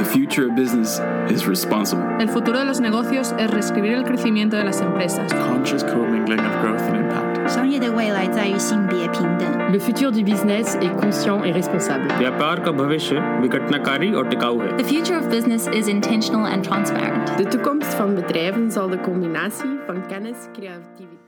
[0.00, 2.04] The future of business is responsible.
[2.20, 5.32] El futuro de los negocios es reescribir el crecimiento de las empresas.
[5.32, 7.48] Conscious commingling of growth and impact.
[7.48, 9.72] 商业的未来在于性别平等。
[9.72, 12.08] Le futur du business est conscient et responsable.
[12.18, 17.36] व्यापार का भविष्य विघटनकारी और टिकाऊ है The future of business is intentional and transparent.
[17.36, 21.19] De toekomst van bedrijven zal de combinatie van kennis, creativiteit.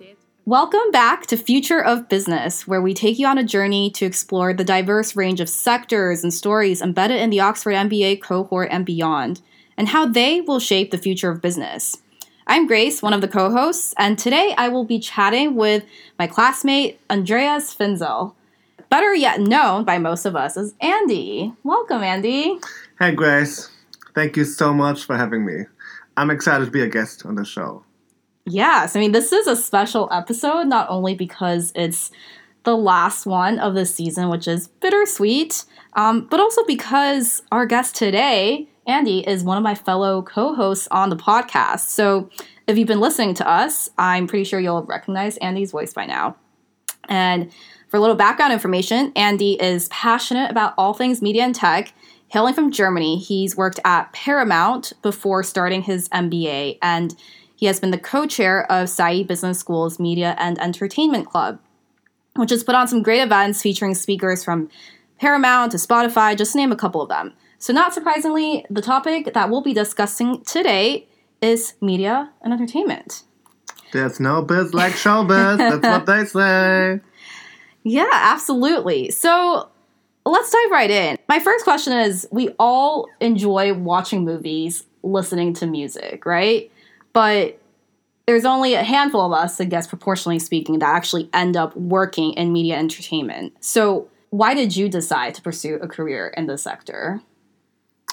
[0.46, 4.54] Welcome back to Future of Business, where we take you on a journey to explore
[4.54, 9.40] the diverse range of sectors and stories embedded in the Oxford MBA cohort and beyond,
[9.78, 11.96] and how they will shape the future of business.
[12.46, 15.86] I'm Grace, one of the co hosts, and today I will be chatting with
[16.20, 18.36] my classmate, Andreas Finzel,
[18.90, 21.54] better yet known by most of us as Andy.
[21.64, 22.60] Welcome, Andy.
[23.00, 23.70] Hey, Grace.
[24.14, 25.68] Thank you so much for having me.
[26.18, 27.86] I'm excited to be a guest on the show.
[28.46, 32.12] Yes, I mean, this is a special episode, not only because it's
[32.64, 37.96] the last one of the season, which is bittersweet, um, but also because our guest
[37.96, 41.82] today, Andy, is one of my fellow co hosts on the podcast.
[41.82, 42.30] So
[42.68, 46.06] if you've been listening to us, I'm pretty sure you'll have recognized Andy's voice by
[46.06, 46.36] now.
[47.08, 47.52] And
[47.90, 51.94] for a little background information, Andy is passionate about all things media and tech.
[52.30, 57.16] Hailing from Germany, he's worked at Paramount before starting his MBA, and
[57.64, 61.62] he has been the co chair of Said Business School's Media and Entertainment Club,
[62.36, 64.70] which has put on some great events featuring speakers from
[65.18, 67.32] Paramount to Spotify, just name a couple of them.
[67.60, 71.08] So, not surprisingly, the topic that we'll be discussing today
[71.42, 73.24] is media and entertainment.
[73.94, 75.58] There's no biz like showbiz.
[75.58, 77.00] That's what they say.
[77.86, 79.12] Yeah, absolutely.
[79.12, 79.70] So
[80.26, 81.18] let's dive right in.
[81.28, 86.72] My first question is we all enjoy watching movies, listening to music, right?
[87.14, 87.60] But
[88.26, 92.34] there's only a handful of us, I guess, proportionally speaking, that actually end up working
[92.34, 93.54] in media entertainment.
[93.60, 97.22] So why did you decide to pursue a career in this sector?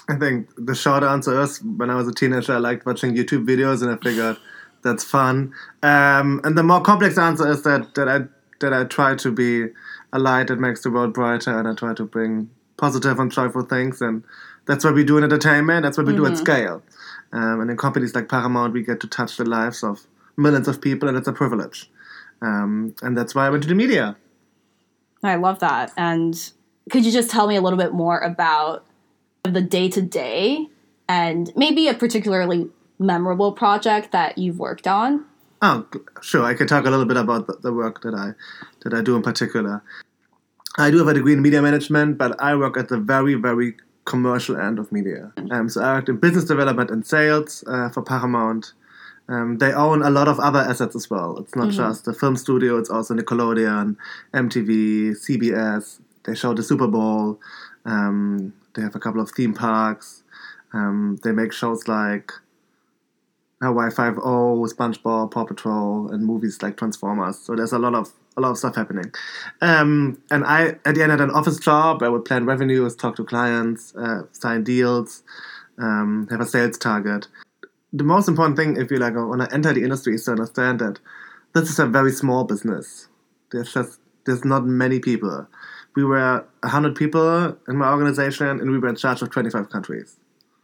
[0.09, 3.47] I think the short answer is when I was a teenager, I liked watching YouTube
[3.47, 4.37] videos and I figured
[4.83, 5.53] that's fun.
[5.83, 8.21] Um, and the more complex answer is that, that I
[8.61, 9.67] that I try to be
[10.12, 13.62] a light that makes the world brighter and I try to bring positive and joyful
[13.62, 14.00] things.
[14.00, 14.22] And
[14.67, 15.82] that's what we do in entertainment.
[15.82, 16.82] That's what we do at scale.
[17.33, 20.81] Um, and in companies like Paramount, we get to touch the lives of millions of
[20.81, 21.91] people, and it's a privilege.
[22.43, 24.17] Um, and that's why I went to the media.
[25.23, 25.93] I love that.
[25.97, 26.53] And
[26.91, 28.87] could you just tell me a little bit more about
[29.45, 30.69] the day to day
[31.09, 32.69] and maybe a particularly
[32.99, 35.25] memorable project that you've worked on?
[35.62, 35.87] Oh,
[36.23, 36.45] sure.
[36.45, 38.33] I can talk a little bit about the, the work that I
[38.83, 39.83] that I do in particular.
[40.79, 43.75] I do have a degree in media management, but I work at the very, very
[44.10, 45.32] commercial end of media.
[45.53, 48.72] Um, so I worked in business development and sales uh, for Paramount.
[49.28, 51.38] Um, they own a lot of other assets as well.
[51.38, 53.97] It's not just the film studio; it's also Nickelodeon,
[54.34, 56.00] MTV, CBS.
[56.25, 57.38] They show the Super Bowl.
[57.84, 60.25] Um, they have a couple of theme parks.
[60.72, 62.32] Um, they make shows like
[63.62, 67.38] Hawaii Five O, SpongeBob, Paw Patrol, and movies like Transformers.
[67.38, 69.12] So there's a lot of a lot of stuff happening.
[69.61, 72.03] Um, and I, at the end, had an office job.
[72.03, 75.23] I would plan revenues, talk to clients, uh, sign deals,
[75.78, 77.29] um, have a sales target.
[77.93, 80.79] The most important thing, if you like, when I enter the industry, is to understand
[80.81, 80.99] that
[81.55, 83.09] this is a very small business.
[83.53, 85.47] There's just there's not many people.
[85.97, 90.17] We were hundred people in my organization, and we were in charge of 25 countries.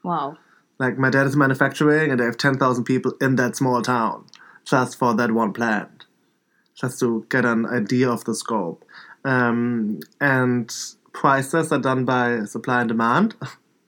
[0.04, 0.38] Wow.
[0.78, 4.26] Like my dad is manufacturing, and they have ten thousand people in that small town
[4.66, 5.95] just for that one plant,
[6.76, 8.84] just to get an idea of the scope.
[9.24, 10.72] Um, and
[11.12, 13.34] prices are done by supply and demand,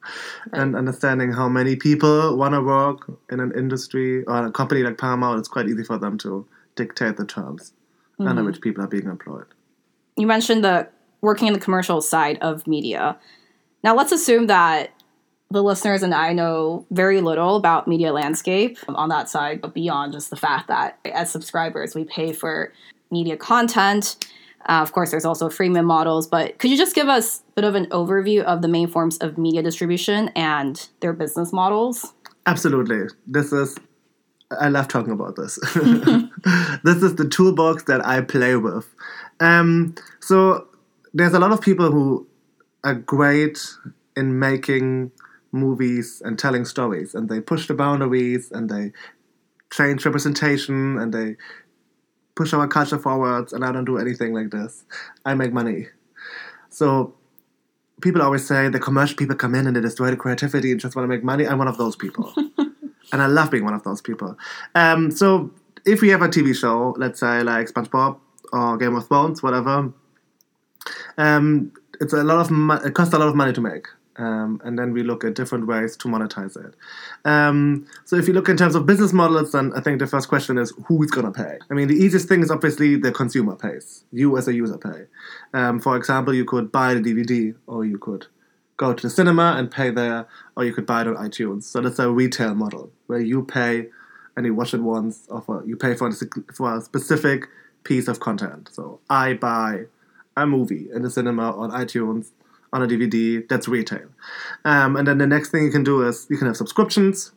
[0.53, 4.97] and understanding how many people want to work in an industry or a company like
[4.97, 5.39] Paramount.
[5.39, 6.45] It's quite easy for them to
[6.75, 7.73] dictate the terms
[8.19, 9.45] under which people are being employed.
[10.17, 10.89] You mentioned the
[11.21, 13.17] working in the commercial side of media.
[13.83, 14.91] Now let's assume that
[15.51, 20.13] the listeners and I know very little about media landscape on that side, but beyond
[20.13, 22.71] just the fact that as subscribers we pay for
[23.11, 24.17] media content.
[24.67, 27.63] Uh, of course, there's also freemium models, but could you just give us a bit
[27.63, 32.13] of an overview of the main forms of media distribution and their business models?
[32.45, 33.07] Absolutely.
[33.25, 33.77] This is
[34.59, 35.55] I love talking about this.
[36.83, 38.87] this is the toolbox that I play with.
[39.39, 40.67] Um, so
[41.13, 42.27] there's a lot of people who
[42.83, 43.59] are great
[44.15, 45.11] in making
[45.51, 48.91] movies and telling stories, and they push the boundaries and they
[49.71, 51.35] change representation and they
[52.35, 53.53] push our culture forwards.
[53.53, 54.85] And I don't do anything like this.
[55.25, 55.87] I make money.
[56.69, 57.15] So
[58.01, 60.95] people always say the commercial people come in and they destroy the creativity and just
[60.95, 61.45] want to make money.
[61.45, 62.33] I'm one of those people.
[63.11, 64.37] and I love being one of those people.
[64.75, 65.51] Um, so
[65.85, 68.19] if we have a TV show, let's say like SpongeBob
[68.53, 69.91] or Game of Thrones, whatever,
[71.17, 73.87] um, it's a lot of mo- it costs a lot of money to make.
[74.19, 76.75] Um, and then we look at different ways to monetize it.
[77.23, 80.27] Um, so if you look in terms of business models, then I think the first
[80.27, 81.57] question is who's going to pay?
[81.71, 84.03] I mean, the easiest thing is obviously the consumer pays.
[84.11, 85.05] You as a user pay.
[85.53, 88.27] Um, for example, you could buy the DVD, or you could
[88.75, 90.27] go to the cinema and pay there,
[90.57, 91.63] or you could buy it on iTunes.
[91.63, 93.87] So that's a retail model where you pay
[94.35, 97.47] and you watch it once, or for, you pay for a, for a specific
[97.85, 98.69] piece of content.
[98.71, 99.85] So I buy
[100.35, 102.31] a movie in the cinema on iTunes
[102.73, 103.47] on a DVD.
[103.47, 104.07] That's retail.
[104.65, 107.31] Um, and then the next thing you can do is you can have subscriptions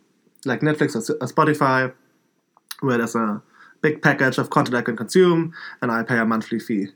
[0.45, 1.93] like Netflix or, or Spotify,
[2.81, 3.43] where there's a
[3.81, 6.89] big package of content I can consume, and I pay a monthly fee.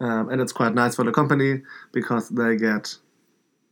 [0.00, 1.62] Um, and it's quite nice for the company
[1.92, 2.96] because they get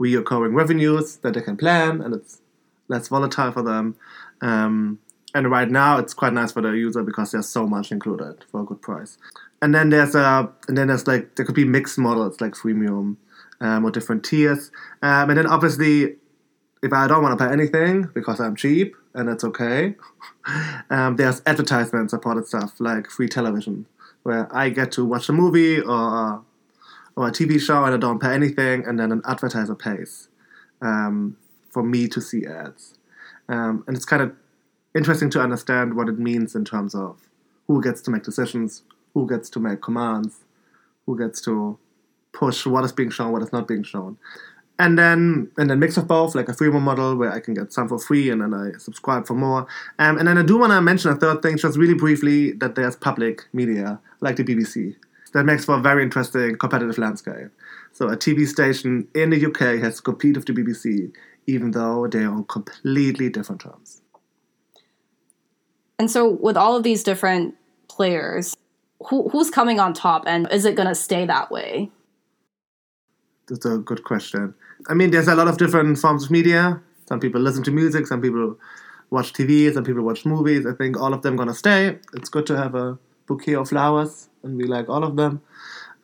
[0.00, 2.40] reoccurring revenues that they can plan, and it's
[2.88, 3.96] less volatile for them.
[4.40, 4.98] Um,
[5.34, 8.60] and right now, it's quite nice for the user because there's so much included for
[8.60, 9.16] a good price.
[9.62, 13.16] And then there's a, and then there's like there could be mixed models like freemium
[13.62, 14.70] um, or different tiers.
[15.00, 16.16] Um, and then obviously,
[16.82, 19.94] if I don't want to pay anything because I'm cheap and it's okay,
[20.90, 23.86] um, there's advertisement supported stuff like free television
[24.24, 26.44] where I get to watch a movie or
[27.14, 30.28] or a TV show and I don't pay anything, and then an advertiser pays
[30.80, 31.36] um,
[31.70, 32.98] for me to see ads.
[33.48, 34.32] Um, and it's kind of
[34.94, 37.28] interesting to understand what it means in terms of
[37.66, 38.82] who gets to make decisions,
[39.12, 40.44] who gets to make commands,
[41.04, 41.78] who gets to
[42.32, 44.16] push what is being shown, what is not being shown.
[44.78, 47.72] And then and then mix of both, like a freemium model where I can get
[47.72, 49.66] some for free and then I subscribe for more.
[49.98, 52.74] Um, and then I do want to mention a third thing, just really briefly, that
[52.74, 54.96] there's public media like the BBC.
[55.34, 57.48] That makes for a very interesting competitive landscape.
[57.92, 61.12] So a TV station in the UK has to compete with the BBC,
[61.46, 64.02] even though they're on completely different terms.
[65.98, 67.54] And so, with all of these different
[67.88, 68.56] players,
[69.08, 71.90] who, who's coming on top, and is it going to stay that way?
[73.48, 74.54] That's a good question.
[74.88, 76.80] I mean, there's a lot of different forms of media.
[77.08, 78.56] Some people listen to music, some people
[79.10, 80.66] watch TV, some people watch movies.
[80.66, 81.98] I think all of them gonna stay.
[82.14, 85.42] It's good to have a bouquet of flowers, and we like all of them.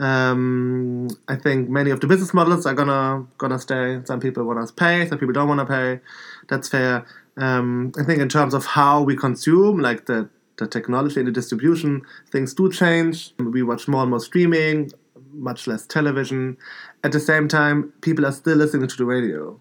[0.01, 4.01] Um, I think many of the business models are gonna gonna stay.
[4.05, 6.01] Some people want to pay, some people don't want to pay.
[6.49, 7.05] That's fair.
[7.37, 11.33] Um, I think in terms of how we consume, like the the technology and the
[11.33, 13.33] distribution, things do change.
[13.39, 14.91] We watch more and more streaming,
[15.39, 16.57] much less television.
[17.05, 19.59] At the same time, people are still listening to the radio.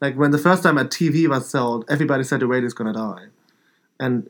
[0.00, 2.92] Like when the first time a TV was sold, everybody said the radio is gonna
[2.92, 3.26] die.
[3.98, 4.28] And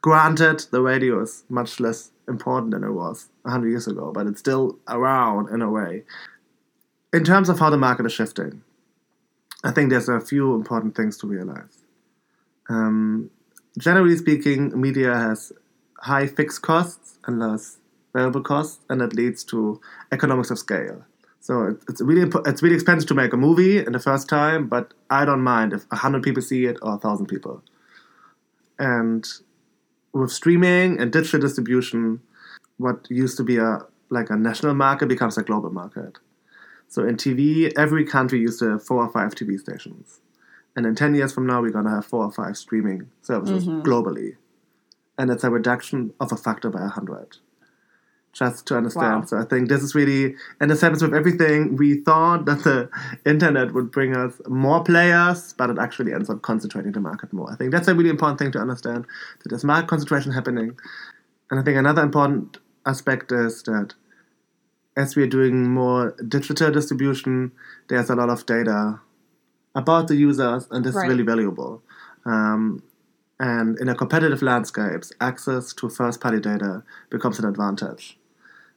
[0.00, 4.40] granted, the radio is much less important than it was 100 years ago, but it's
[4.40, 6.04] still around in a way.
[7.12, 8.62] In terms of how the market is shifting,
[9.64, 11.84] I think there's a few important things to realize.
[12.68, 13.30] Um,
[13.78, 15.52] generally speaking, media has
[15.98, 17.78] high fixed costs and less
[18.12, 19.80] variable costs, and that leads to
[20.10, 21.04] economics of scale.
[21.40, 24.94] So it's really it's really expensive to make a movie in the first time, but
[25.10, 27.62] I don't mind if hundred people see it or thousand people.
[28.78, 29.26] And
[30.12, 32.20] with streaming and digital distribution,
[32.76, 36.18] what used to be a like a national market becomes a global market.
[36.86, 40.20] So in TV, every country used to have four or five TV stations,
[40.76, 43.80] and in ten years from now, we're gonna have four or five streaming services mm-hmm.
[43.80, 44.36] globally,
[45.18, 47.38] and it's a reduction of a factor by hundred
[48.32, 49.20] just to understand.
[49.20, 49.26] Wow.
[49.26, 51.76] So I think this is really, and this happens with everything.
[51.76, 52.88] We thought that the
[53.26, 57.52] internet would bring us more players, but it actually ends up concentrating the market more.
[57.52, 59.06] I think that's a really important thing to understand
[59.42, 60.78] that there's market concentration happening.
[61.50, 63.94] And I think another important aspect is that
[64.96, 67.52] as we are doing more digital distribution,
[67.88, 69.00] there's a lot of data
[69.74, 71.04] about the users, and this right.
[71.04, 71.82] is really valuable.
[72.24, 72.82] Um,
[73.40, 78.18] and in a competitive landscape, access to first party data becomes an advantage.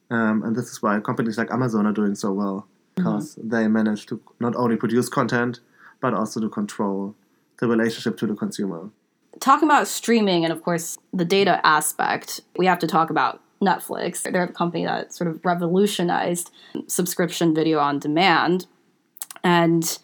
[0.09, 3.49] Um, and this is why companies like Amazon are doing so well because mm-hmm.
[3.49, 5.59] they manage to not only produce content
[5.99, 7.15] but also to control
[7.59, 8.89] the relationship to the consumer.
[9.39, 14.23] Talking about streaming and, of course, the data aspect, we have to talk about Netflix.
[14.23, 16.51] They're the company that sort of revolutionized
[16.87, 18.67] subscription video on demand.
[19.43, 19.97] And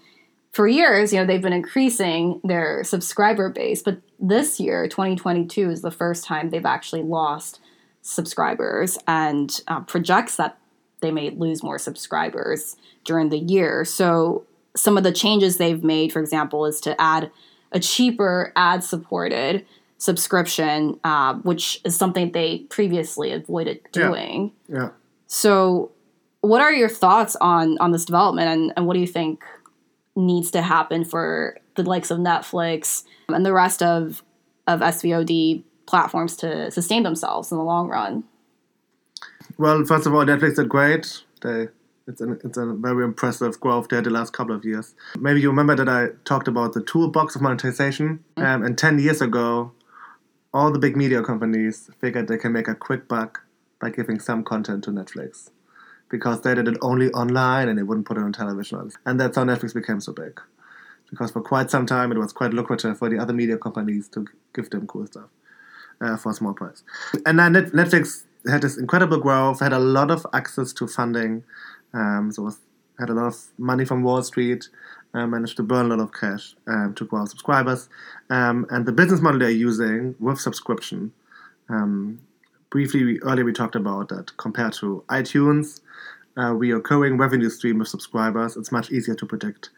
[0.52, 5.82] for years, you know, they've been increasing their subscriber base, but this year, 2022, is
[5.82, 7.60] the first time they've actually lost
[8.02, 10.58] subscribers and uh, projects that
[11.02, 13.86] they may lose more subscribers during the year.
[13.86, 17.30] So, some of the changes they've made, for example, is to add
[17.74, 19.66] a cheaper ad supported
[19.98, 24.52] subscription, uh, which is something they previously avoided doing.
[24.68, 24.76] Yeah.
[24.76, 24.90] yeah.
[25.28, 25.92] So,
[26.42, 29.44] what are your thoughts on on this development, and, and what do you think
[30.16, 34.24] needs to happen for the likes of Netflix and the rest of
[34.68, 38.24] of SVOD platforms to sustain themselves in the long run?
[39.58, 41.24] Well, first of all, Netflix did great.
[41.44, 41.68] They
[42.08, 44.96] It's an, it's a very impressive growth there the last couple of years.
[45.20, 48.24] Maybe you remember that I talked about the toolbox of monetization.
[48.38, 49.72] Um, and 10 years ago,
[50.54, 53.42] all the big media companies figured they can make a quick buck
[53.80, 55.52] by giving some content to Netflix
[56.10, 58.92] because they did it only online and they wouldn't put it on television.
[59.06, 60.42] And that's how Netflix became so big.
[61.10, 64.26] Because for quite some time, it was quite lucrative for the other media companies to
[64.54, 65.30] give them cool stuff
[66.02, 66.84] uh, for a small price.
[67.26, 71.44] And then Netflix had this incredible growth, had a lot of access to funding,
[71.94, 72.60] um, so was,
[73.00, 74.68] had a lot of money from Wall Street,
[75.14, 77.90] uh, managed to burn a lot of cash um, to grow subscribers.
[78.30, 81.12] Um, and the business model they're using with subscription,
[81.70, 82.20] um,
[82.70, 85.82] briefly we, earlier we talked about that compared to iTunes,
[86.38, 89.70] uh, recurring revenue stream with subscribers, it's much easier to predict.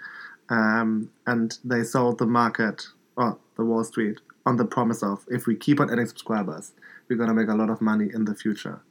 [0.49, 5.47] Um, and they sold the market, or the Wall Street, on the promise of if
[5.47, 6.73] we keep on adding subscribers,
[7.09, 8.81] we're to make a lot of money in the future.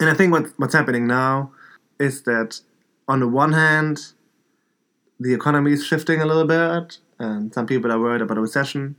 [0.00, 1.52] And I think what, what's happening now
[1.98, 2.60] is that
[3.08, 4.12] on the one hand,
[5.20, 8.96] the economy is shifting a little bit, and some people are worried about a recession,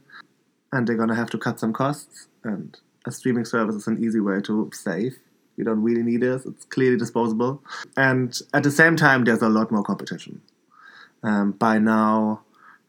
[0.72, 2.28] and they're to have to cut some costs.
[2.44, 5.18] And a streaming service is an easy way to save.
[5.58, 7.62] You don't really need it, it's clearly disposable.
[7.96, 10.42] And at the same time, there's a lot more competition.
[11.22, 12.42] Um, by now,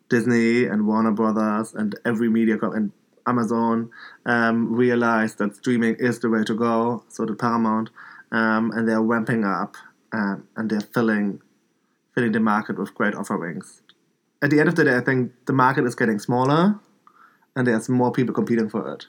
[0.08, 2.92] Disney and Warner Brothers and every media co- and
[3.26, 3.90] Amazon
[4.26, 7.04] um, realized that streaming is the way to go.
[7.08, 7.90] So did Paramount,
[8.32, 9.76] um, and they're ramping up
[10.12, 11.40] um, and they're filling
[12.14, 13.82] filling the market with great offerings.
[14.40, 16.78] At the end of the day, I think the market is getting smaller,
[17.56, 19.06] and there's more people competing for it.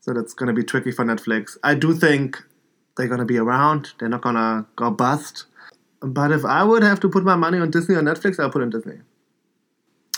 [0.00, 1.56] So that's going to be tricky for Netflix.
[1.62, 2.42] I do think
[2.96, 3.92] they're going to be around.
[3.98, 5.46] They're not going to go bust.
[6.00, 8.62] But if I would have to put my money on Disney or Netflix, I'll put
[8.62, 8.98] in Disney.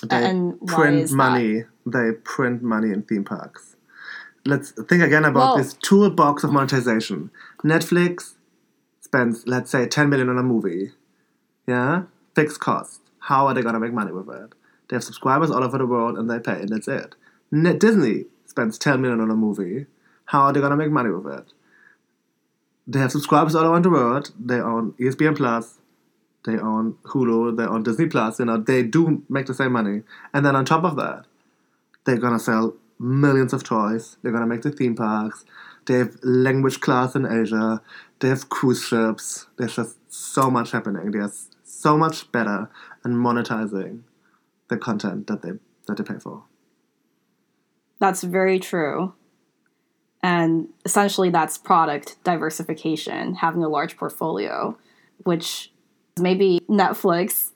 [0.03, 1.17] They And print is that?
[1.17, 1.65] money.
[1.87, 3.77] They print money in theme parks.
[4.45, 7.31] Let's think again about Well- this toolbox of monetization.
[7.65, 8.35] Netflix
[9.01, 10.93] spends, let's say, 10 million on a movie.
[11.67, 12.03] Yeah?
[12.35, 13.01] Fixed cost.
[13.21, 14.55] How are they going to make money with it?
[14.89, 17.15] They have subscribers all over the world and they pay, and that's it.
[17.51, 19.87] Net Disney spends 10 million on a movie.
[20.27, 21.53] How are they going to make money with it?
[22.87, 24.31] They have subscribers all around the world.
[24.39, 25.79] They own ESPN Plus.
[26.47, 27.57] They own Hulu.
[27.57, 28.39] They own Disney Plus.
[28.39, 30.03] You know, they do make the same money.
[30.33, 31.27] And then on top of that,
[32.05, 34.17] they're gonna sell millions of toys.
[34.23, 35.45] They're gonna make the theme parks.
[35.87, 37.83] They have language class in Asia.
[38.21, 39.47] They have cruise ships.
[39.57, 41.11] There's just so much happening.
[41.11, 42.71] There's so much better
[43.05, 44.01] and monetizing
[44.69, 45.53] the content that they
[45.87, 46.45] that they pay for.
[47.99, 49.15] That's very true.
[50.23, 54.77] And essentially, that's product diversification, having a large portfolio,
[55.23, 55.73] which
[56.21, 57.51] maybe Netflix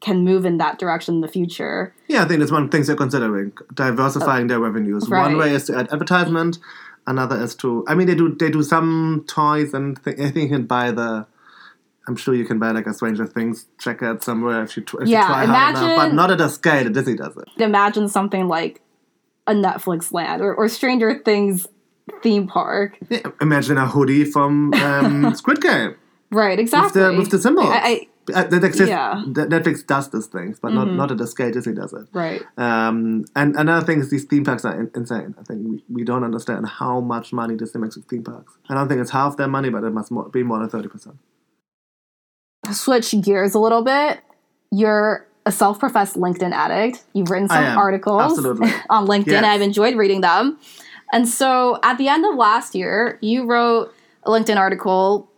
[0.00, 1.94] can move in that direction in the future.
[2.08, 5.08] Yeah, I think that's one of the things they're considering diversifying their revenues.
[5.08, 6.58] One way is to add advertisement.
[7.06, 7.84] Another is to.
[7.88, 10.90] I mean, they do they do some toys and th- I think you can buy
[10.90, 11.26] the.
[12.08, 15.08] I'm sure you can buy like a Stranger Things jacket somewhere if you, tr- if
[15.08, 17.48] Yeah, you try hard enough, but imagine- not at a scale that Disney does it.
[17.60, 18.80] Imagine something like
[19.48, 21.66] a Netflix land or, or Stranger Things
[22.22, 22.96] theme park.
[23.08, 25.96] Yeah, imagine a hoodie from um, Squid Game
[26.30, 27.02] Right, with exactly.
[27.02, 27.68] the with the symbols.
[27.70, 28.90] I, I, Uh, that exists.
[28.90, 29.22] Yeah.
[29.24, 29.52] Mm-hmm.
[29.54, 32.06] Netflix does these things, but not not at the scale Disney does it.
[32.12, 32.42] right.
[32.58, 35.36] Um, and another thing is these theme parks are in- insane.
[35.40, 38.52] I think we, we don't understand how much money Disney makes with theme parks.
[38.68, 40.88] I don't think it's half their money, but it must more, be more than thirty
[40.88, 41.16] percent.
[42.72, 44.20] Switch gears a little bit.
[44.72, 47.04] You're a self professed LinkedIn addict.
[47.12, 48.44] You've written some articles
[48.90, 49.26] on LinkedIn.
[49.28, 49.44] Yes.
[49.44, 50.58] I've enjoyed reading them.
[51.12, 55.30] And so at the end of last year, you wrote a LinkedIn article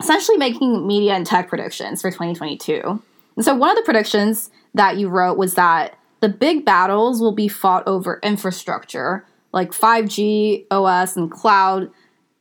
[0.00, 3.02] essentially making media and tech predictions for 2022.
[3.36, 7.32] And so one of the predictions that you wrote was that the big battles will
[7.34, 11.88] be fought over infrastructure like 5G, OS, and cloud.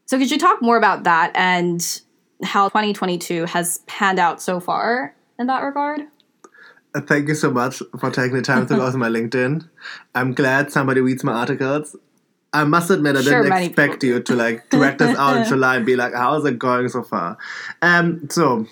[0.07, 2.01] So could you talk more about that and
[2.43, 6.01] how 2022 has panned out so far in that regard?
[6.95, 9.69] Uh, thank you so much for taking the time to go to my LinkedIn.
[10.15, 11.95] I'm glad somebody reads my articles.
[12.53, 15.45] I must admit, I Sure, didn't expect people you to like direct us out in
[15.45, 17.37] July and be like, "How's it going so far?"
[17.81, 18.65] Um, so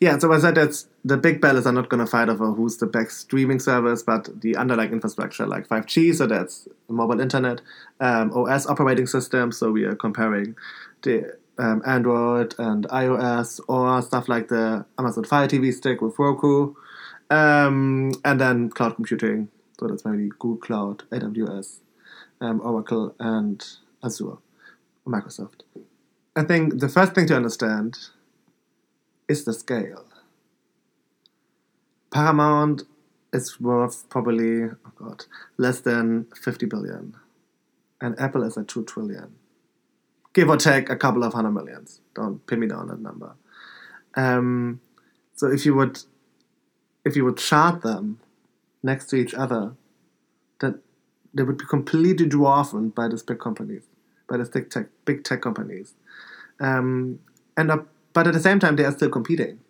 [0.00, 2.78] yeah, so I said that's the big battles are not going to fight over who's
[2.78, 7.60] the best streaming service, but the underlying infrastructure like 5G, so that's mobile internet,
[8.00, 9.52] um, OS operating system.
[9.52, 10.56] So we are comparing
[11.02, 16.74] the um, Android and iOS or stuff like the Amazon Fire TV stick with Roku,
[17.30, 19.48] um, and then cloud computing.
[19.78, 21.78] So that's maybe Google Cloud, AWS,
[22.42, 23.64] um, Oracle, and
[24.04, 24.38] Azure,
[25.06, 25.62] Microsoft.
[26.34, 27.98] I think the first thing to understand
[29.28, 30.04] is the scale.
[32.10, 32.82] Paramount
[33.32, 35.24] is worth probably, oh god,
[35.56, 37.16] less than 50 billion.
[38.00, 39.34] And Apple is at 2 trillion.
[40.32, 42.00] Give or take a couple of hundred millions.
[42.14, 43.34] Don't pin me down that number.
[44.14, 44.80] Um,
[45.34, 46.00] so if you would
[47.04, 48.20] if you would chart them
[48.82, 49.74] next to each other,
[51.34, 53.82] they would be completely dwarfed by these big companies,
[54.28, 55.94] by these big tech big tech companies.
[56.60, 57.20] Um,
[57.56, 57.78] and uh,
[58.12, 59.60] but at the same time they are still competing.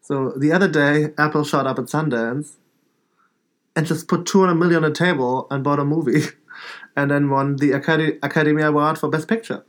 [0.00, 2.56] So the other day, Apple showed up at Sundance
[3.76, 6.22] and just put 200 million on the table and bought a movie,
[6.96, 9.64] and then won the Acad- Academy Award for Best Picture,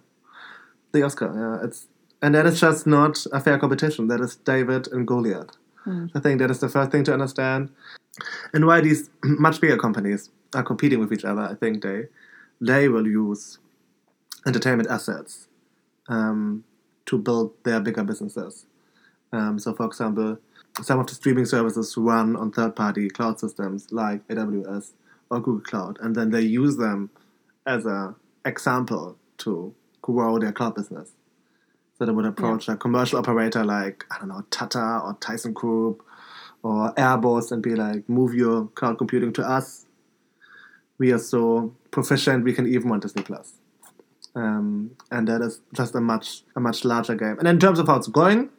[0.91, 1.31] the Oscar.
[1.35, 1.87] Yeah, it's
[2.21, 4.07] and that is just not a fair competition.
[4.07, 5.49] That is David and Goliath.
[6.13, 7.69] I think that is the first thing to understand,
[8.53, 11.41] and why these much bigger companies are competing with each other.
[11.41, 12.07] I think they
[12.59, 13.57] they will use
[14.45, 15.47] entertainment assets
[16.07, 16.63] um,
[17.05, 18.65] to build their bigger businesses.
[19.31, 20.37] Um, so, for example,
[20.81, 24.91] some of the streaming services run on third-party cloud systems like AWS
[25.29, 27.09] or Google Cloud, and then they use them
[27.65, 28.15] as an
[28.45, 31.11] example to grow their cloud business.
[31.97, 36.03] So they would approach a commercial operator like I don't know Tata or Tyson Group
[36.63, 39.85] or Airbus and be like, "Move your cloud computing to us.
[41.01, 43.53] We are so proficient, we can even run Disney Plus."
[44.35, 47.37] Um, and that is just a much a much larger game.
[47.39, 48.49] And in terms of how it's going,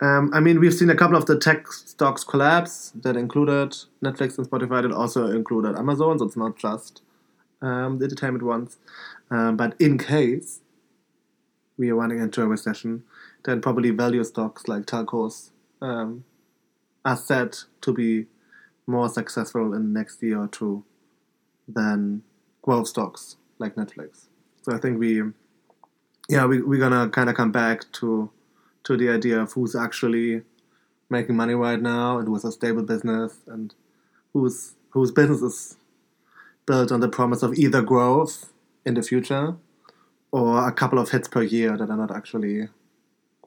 [0.00, 3.70] um, I mean, we've seen a couple of the tech stocks collapse that included
[4.04, 4.82] Netflix and Spotify.
[4.82, 7.02] That also included Amazon, so it's not just
[7.60, 8.78] um, the entertainment ones.
[9.30, 10.60] Um, but in case
[11.76, 13.02] we are running into a recession,
[13.44, 15.50] then probably value stocks like telcos
[15.82, 16.24] um,
[17.04, 18.26] are set to be
[18.86, 20.84] more successful in the next year or two
[21.74, 22.22] than
[22.62, 24.26] growth stocks like Netflix.
[24.62, 25.22] So I think we,
[26.28, 28.30] yeah, we, we're gonna kind of come back to
[28.84, 30.42] to the idea of who's actually
[31.08, 33.74] making money right now and who's a stable business and
[34.32, 35.76] whose whose business is
[36.66, 38.52] built on the promise of either growth
[38.84, 39.56] in the future
[40.32, 42.68] or a couple of hits per year that are not actually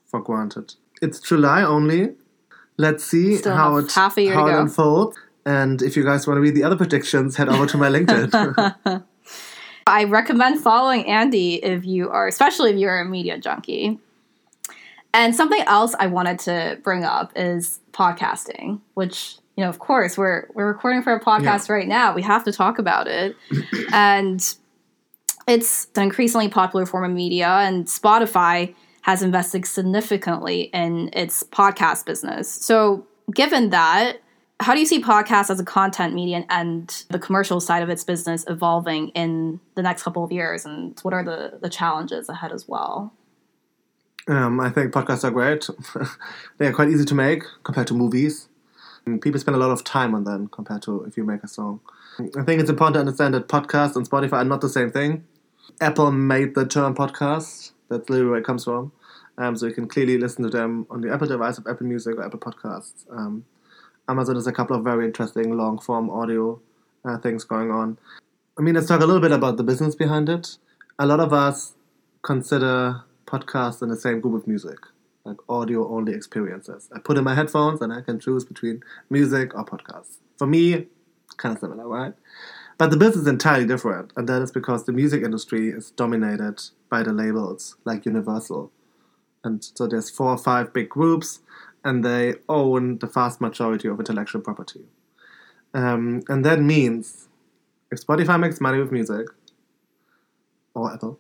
[0.06, 0.76] for granted.
[1.02, 2.16] It's July only.
[2.78, 5.18] Let's see Still how it half a year to how it unfolds.
[5.46, 9.04] And if you guys want to read the other predictions, head over to my LinkedIn.
[9.88, 14.00] I recommend following Andy if you are, especially if you're a media junkie.
[15.14, 20.18] And something else I wanted to bring up is podcasting, which you know, of course,
[20.18, 22.16] we're we're recording for a podcast right now.
[22.16, 23.36] We have to talk about it,
[23.94, 24.56] and
[25.48, 27.48] it's an increasingly popular form of media.
[27.48, 32.50] And Spotify has invested significantly in its podcast business.
[32.50, 34.23] So, given that,
[34.60, 38.04] how do you see podcasts as a content medium and the commercial side of its
[38.04, 40.66] business evolving in the next couple of years?
[40.66, 43.14] And what are the, the challenges ahead as well?
[44.28, 45.68] Um, I think podcasts are great.
[46.58, 48.48] they are quite easy to make compared to movies.
[49.06, 51.48] And people spend a lot of time on them compared to if you make a
[51.48, 51.82] song.
[52.38, 55.26] I think it's important to understand that podcasts and Spotify are not the same thing.
[55.82, 57.72] Apple made the term podcast.
[57.90, 58.94] That's literally where it comes from.
[59.38, 62.16] Um, so you can clearly listen to them on the Apple device of Apple Music
[62.16, 63.06] or Apple Podcasts.
[63.12, 63.46] Um,
[64.08, 66.60] Amazon has a couple of very interesting long form audio
[67.06, 67.98] uh, things going on.
[68.58, 70.58] I mean, let's talk a little bit about the business behind it.
[71.00, 71.74] A lot of us
[72.22, 74.78] consider podcasts in the same group of music,
[75.26, 76.90] like audio only experiences.
[76.94, 80.18] I put in my headphones and I can choose between music or podcasts.
[80.38, 80.88] For me,
[81.38, 82.14] kind of similar, right?
[82.78, 86.62] But the business is entirely different, and that is because the music industry is dominated
[86.90, 88.72] by the labels like Universal.
[89.44, 91.40] And so there's four or five big groups,
[91.84, 94.86] and they own the vast majority of intellectual property.
[95.74, 97.28] Um, and that means
[97.92, 99.28] if Spotify makes money with music,
[100.74, 101.20] or Apple,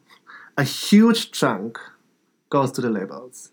[0.57, 1.77] a huge chunk
[2.49, 3.51] goes to the labels.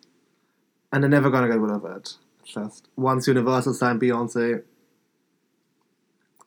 [0.93, 2.15] And they're never gonna get rid of it.
[2.45, 4.63] Just once Universal signed Beyonce,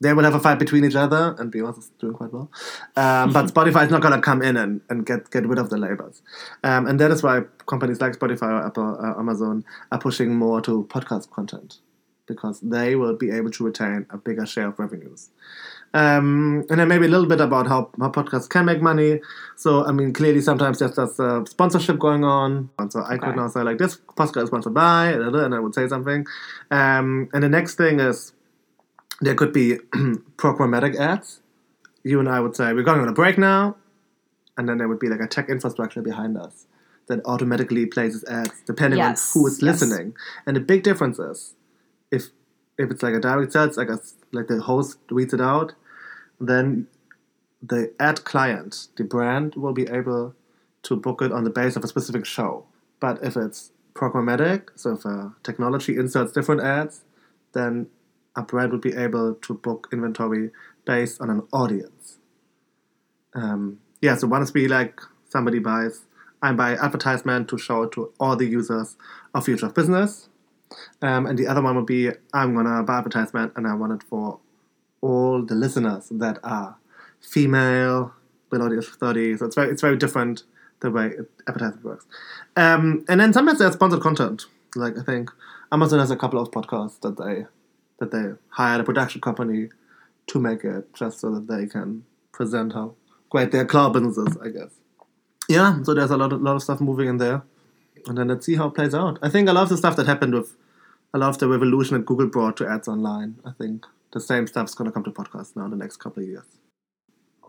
[0.01, 2.49] they will have a fight between each other, and Beyonce's doing quite well.
[2.95, 5.77] Um, but Spotify is not gonna come in and, and get, get rid of the
[5.77, 6.21] labels.
[6.63, 10.61] Um, and that is why companies like Spotify or Apple, uh, Amazon are pushing more
[10.61, 11.77] to podcast content
[12.25, 15.29] because they will be able to retain a bigger share of revenues.
[15.93, 19.19] Um, and then maybe a little bit about how, how podcasts can make money.
[19.57, 22.69] So, I mean, clearly sometimes there's just a sponsorship going on.
[22.79, 23.37] And so I could Okay.
[23.37, 26.25] now say, like, this podcast is sponsored by, and I would say something.
[26.71, 28.33] Um, and the next thing is
[29.23, 29.75] there could be
[30.37, 31.41] programmatic ads.
[32.03, 33.77] You and I would say, we're going on a break now.
[34.57, 36.67] And then there would be like a tech infrastructure behind us
[37.07, 39.81] that automatically places ads depending Yes, on who is yes.
[39.81, 40.15] listening.
[40.45, 41.55] And the big difference is
[42.11, 42.27] if
[42.77, 43.99] if it's like a direct sales, like a,
[44.31, 45.73] like the host reads it out,
[46.39, 46.87] then
[47.61, 50.33] the ad client, the brand, will be able
[50.83, 52.65] to book it on the base of a specific show.
[52.99, 57.03] But if it's programmatic, so if a technology inserts different ads,
[57.53, 57.87] then
[58.35, 60.51] a brand would be able to book inventory
[60.85, 62.17] based on an audience.
[63.33, 66.05] Um, yeah, so once we like somebody buys
[66.43, 68.97] I buy advertisement to show it to all the users
[69.33, 70.27] of Future of Business.
[71.01, 74.03] Um, and the other one would be I'm gonna buy advertisement and I want it
[74.03, 74.39] for
[74.99, 76.77] all the listeners that are
[77.21, 78.13] female,
[78.49, 79.37] below the age of 30.
[79.37, 80.43] So it's very it's very different
[80.81, 81.13] the way
[81.47, 82.05] advertisement works.
[82.57, 84.43] Um, and then sometimes there's sponsored content.
[84.75, 85.31] Like I think
[85.71, 87.45] Amazon has a couple of podcasts that they
[87.99, 89.69] that they hired a production company
[90.27, 92.95] to make it just so that they can present how
[93.29, 94.71] great their business is, I guess.
[95.49, 97.43] Yeah, so there's a lot of, lot of stuff moving in there.
[98.07, 99.19] And then let's see how it plays out.
[99.21, 100.55] I think a lot of the stuff that happened with
[101.13, 104.47] a lot of the revolution that Google brought to ads online, I think the same
[104.47, 106.45] stuff's going to come to podcasts now in the next couple of years.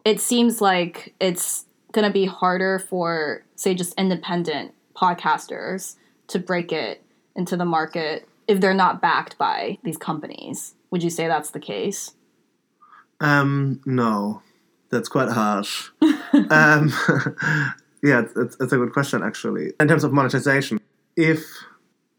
[0.05, 5.97] It seems like it's going to be harder for, say, just independent podcasters
[6.29, 7.03] to break it
[7.37, 10.75] into the market if they're not backed by these companies.
[10.91, 12.15] Would you say that's the case?
[13.21, 14.43] Um, no,
[14.91, 15.91] that's quite harsh.
[16.51, 16.93] um,
[18.03, 19.73] yeah, it's, it's, it's a good question actually.
[19.81, 20.81] In terms of monetization,
[21.17, 21.45] if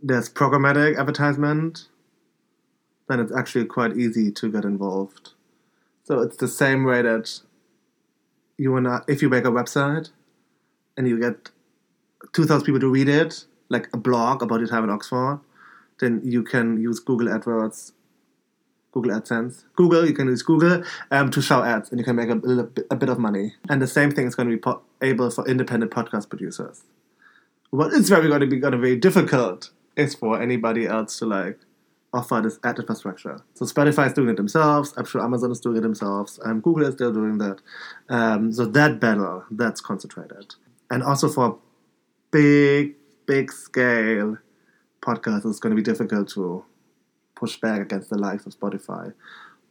[0.01, 1.87] there's programmatic advertisement,
[3.07, 5.31] then it's actually quite easy to get involved.
[6.03, 7.39] So it's the same way that
[8.57, 10.11] you wanna if you make a website
[10.97, 11.49] and you get
[12.33, 15.39] two thousand people to read it, like a blog about your time in Oxford,
[15.99, 17.93] then you can use Google AdWords,
[18.91, 20.05] Google AdSense, Google.
[20.05, 22.87] You can use Google um, to show ads, and you can make a, little bit,
[22.89, 23.53] a bit of money.
[23.69, 26.83] And the same thing is going to be po- able for independent podcast producers.
[27.71, 31.25] What is very going to be going to be difficult is for anybody else to
[31.25, 31.59] like
[32.13, 33.41] offer this ad infrastructure.
[33.55, 34.93] So Spotify is doing it themselves.
[34.95, 36.39] I'm sure Amazon is doing it themselves.
[36.45, 37.59] Um, Google is still doing that.
[38.07, 40.55] Um, so that battle that's concentrated,
[40.89, 41.57] and also for
[42.31, 44.37] big, big scale
[45.05, 46.63] podcasts, it's going to be difficult to
[47.35, 49.13] push back against the likes of Spotify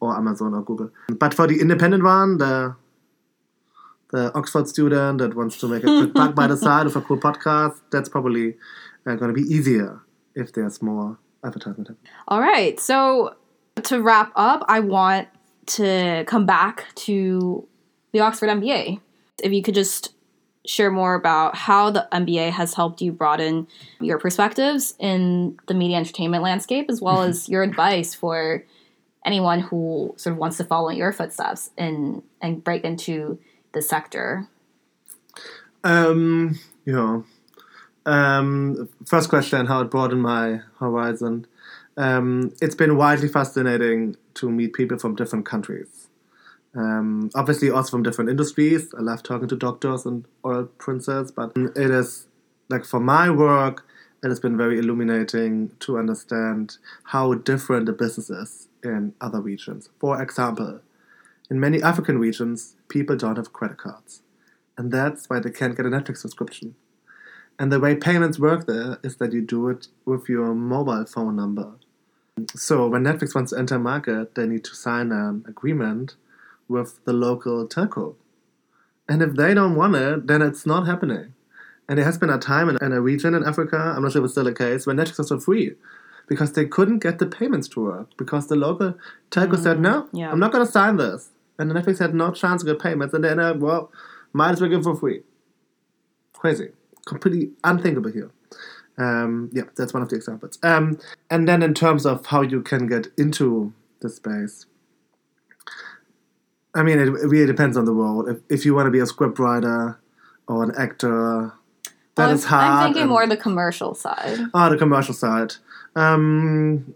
[0.01, 0.91] or Amazon or Google.
[1.09, 2.77] But for the independent one, the
[4.11, 7.01] the Oxford student that wants to make a quick buck by the side of a
[7.01, 8.55] cool podcast, that's probably
[9.07, 10.03] uh, going to be easier
[10.37, 11.89] if there's more advertisement.
[12.29, 12.79] All right.
[12.79, 13.35] So
[13.83, 15.29] to wrap up, I want
[15.67, 17.67] to come back to
[18.13, 19.01] the Oxford MBA.
[19.43, 20.15] If you could just
[20.67, 23.67] share more about how the MBA has helped you broaden
[24.01, 28.65] your perspectives in the media entertainment landscape, as well as your advice for
[29.25, 33.39] anyone who sort of wants to follow in your footsteps and and break into
[33.73, 34.49] the sector.
[35.83, 37.21] Um, yeah.
[38.07, 41.47] Um, first question: How it broadened my horizon.
[41.97, 46.04] Um, it's been widely fascinating to meet people from different countries.
[46.75, 48.93] Um, obviously, also from different industries.
[48.97, 52.27] I love talking to doctors and oil princes, but it is
[52.69, 53.87] like for my work,
[54.23, 59.91] it has been very illuminating to understand how different the business is in other regions.
[60.01, 60.81] For example,
[61.51, 64.23] in many African regions, people don't have credit cards,
[64.77, 66.75] and that's why they can't get a Netflix subscription.
[67.59, 71.37] And the way payments work there is that you do it with your mobile phone
[71.37, 71.75] number.
[72.57, 76.17] So when Netflix wants to enter market, they need to sign an agreement
[76.69, 78.17] with the local telco.
[79.09, 81.35] And if they don't want it, then it's not happening.
[81.89, 84.23] And there has been a time in, in a region in Africa, I'm not sure
[84.23, 85.73] if it's still the case, when Netflix was for free
[86.27, 88.95] because they couldn't get the payments to work because the local
[89.31, 90.31] telco said, no, yeah.
[90.31, 91.31] I'm not going to sign this.
[91.59, 93.15] And the Netflix had no chance to get payments.
[93.15, 93.93] And then, uh, well,
[94.33, 95.21] might as well give it for free.
[96.33, 96.71] Crazy.
[97.07, 98.31] Completely unthinkable here.
[98.97, 100.59] Um, yeah, that's one of the examples.
[100.63, 100.99] Um,
[101.31, 104.67] and then in terms of how you can get into the space,
[106.75, 108.27] I mean, it, it really depends on the role.
[108.29, 109.97] If, if you want to be a scriptwriter
[110.49, 111.53] or an actor,
[112.17, 112.65] that Well, is hard.
[112.65, 114.39] I'm thinking and- more the commercial side.
[114.53, 115.55] Oh, the commercial side.
[115.97, 116.95] Um,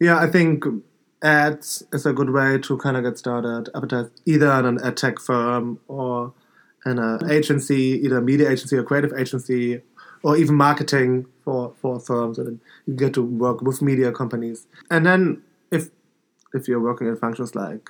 [0.00, 0.64] yeah, I think
[1.22, 3.70] ads is a good way to kind of get started.
[3.74, 6.32] Advertise either in an ad tech firm or
[6.86, 9.80] in an agency, either a media agency or creative agency,
[10.22, 12.38] or even marketing for, for firms.
[12.38, 14.66] And then you get to work with media companies.
[14.90, 15.88] And then if
[16.54, 17.88] if you're working in functions like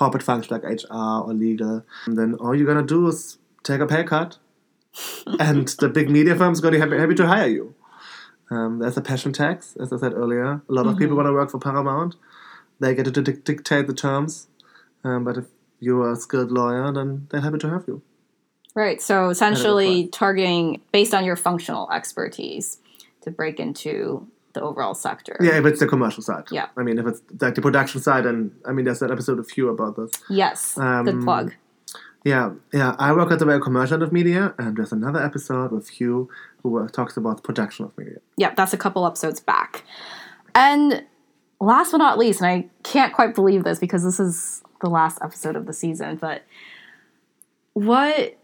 [0.00, 4.02] corporate functions like HR or legal, then all you're gonna do is take a pay
[4.02, 4.38] cut,
[5.38, 7.74] and the big media firms gonna be happy, happy to hire you.
[8.50, 10.62] Um, there's a passion tax, as I said earlier.
[10.68, 12.16] A lot of people want to work for Paramount.
[12.80, 14.48] They get to dic- dictate the terms,
[15.04, 15.44] um, but if
[15.80, 18.02] you're a skilled lawyer, then they're happy to have you.
[18.74, 19.02] Right.
[19.02, 22.78] So essentially targeting based on your functional expertise
[23.20, 25.36] to break into the overall sector.
[25.40, 26.44] Yeah, if it's the commercial side.
[26.50, 26.66] Yeah.
[26.76, 29.48] I mean, if it's like the production side, and I mean, there's an episode of
[29.50, 30.10] Hugh about this.
[30.28, 30.74] Yes.
[30.74, 31.54] Good Um, plug.
[32.24, 32.96] Yeah, yeah.
[32.98, 36.28] I work at the very commercial end of media, and there's another episode with Hugh
[36.62, 38.18] who uh, talks about the production of media.
[38.36, 39.84] Yeah, that's a couple episodes back.
[40.54, 41.04] And
[41.60, 45.18] last but not least, and I can't quite believe this because this is the last
[45.22, 46.42] episode of the season, but
[47.72, 48.36] what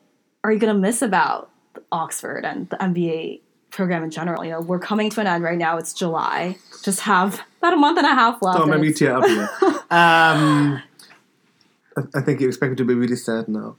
[0.45, 1.51] are you going to miss about
[1.93, 3.41] Oxford and the MBA
[3.77, 4.45] program in general.
[4.45, 5.77] You know, we're coming to an end right now.
[5.77, 6.57] It's July.
[6.83, 8.59] Just have about a month and a half left.
[8.59, 9.49] Don't and make me tear up here.
[9.91, 10.83] um,
[12.15, 13.77] I- think you expect me to be really sad now.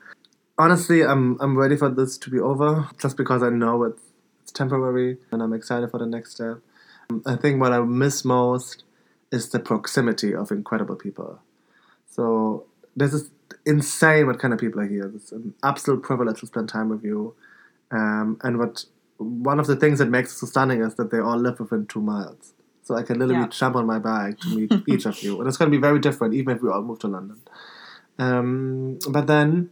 [0.58, 4.02] Honestly, I'm I'm ready for this to be over, just because I know it's
[4.44, 6.60] it's temporary, and I'm excited for the next step.
[7.26, 8.84] I think what I miss most
[9.32, 11.40] is the proximity of incredible people.
[12.10, 13.30] So this is
[13.66, 15.12] insane what kind of people are here.
[15.16, 17.36] It's an absolute privilege to spend time with you.
[17.92, 18.86] Um, and what
[19.18, 21.88] one of the things that makes it so stunning is that they all live within
[21.88, 22.54] two miles.
[22.84, 23.48] So I can literally Yeah.
[23.48, 25.40] jump on my bike to meet each of you.
[25.40, 27.42] And it's going to be very different, even if we all move to London.
[28.20, 29.70] Um, but then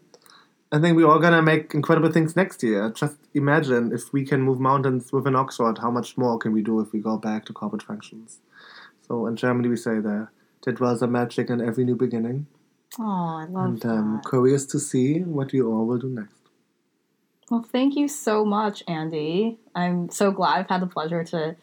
[0.72, 2.90] I think we're all going to make incredible things next year.
[2.90, 6.80] Just imagine if we can move mountains within Oxford, how much more can we do
[6.82, 8.40] if we go back to corporate functions?
[9.08, 10.32] So in Germany, we say there,
[10.64, 12.48] that was a magic in every new beginning.
[13.00, 14.30] Oh, I love And um, that.
[14.30, 16.35] curious to see what you all will do next.
[17.50, 19.60] Well, thank you so much, Andy.
[19.76, 21.56] I'm so glad I've had the pleasure to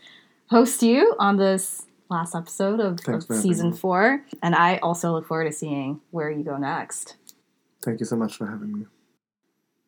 [0.49, 4.25] host you on this last episode of, Thanks of season four.
[4.43, 7.17] And I also look forward to seeing where you go next.
[7.83, 8.87] Thank you so much for having me.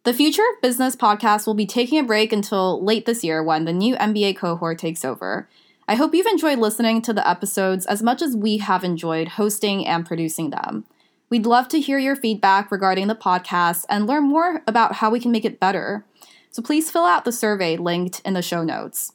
[0.02, 3.64] The Future of Business podcast will be taking a break until late this year when
[3.64, 5.48] the new MBA cohort takes over.
[5.86, 9.86] I hope you've enjoyed listening to the episodes as much as we have enjoyed hosting
[9.86, 10.84] and producing them.
[11.34, 15.18] We'd love to hear your feedback regarding the podcast and learn more about how we
[15.18, 16.06] can make it better.
[16.52, 19.14] So please fill out the survey linked in the show notes.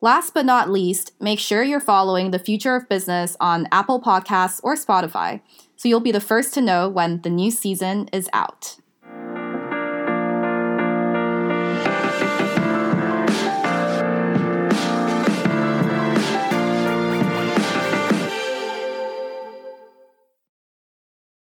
[0.00, 4.60] Last but not least, make sure you're following The Future of Business on Apple Podcasts
[4.62, 5.40] or Spotify
[5.74, 8.76] so you'll be the first to know when the new season is out.